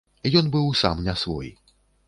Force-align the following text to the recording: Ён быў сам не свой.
Ён 0.39 0.45
быў 0.55 0.71
сам 0.81 1.05
не 1.09 1.15
свой. 1.25 1.55